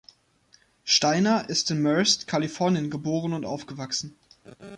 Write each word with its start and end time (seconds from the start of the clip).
Stayner 0.83 1.47
ist 1.47 1.69
in 1.69 1.79
Merced, 1.79 2.25
Kalifornien, 2.25 2.89
geboren 2.89 3.33
und 3.33 3.45
aufgewachsen. 3.45 4.17